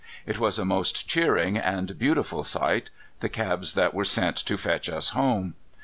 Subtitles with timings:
[0.25, 4.89] It was a most cheering and beautiful sight the cabs that were sent to fetch
[4.89, 5.53] us home!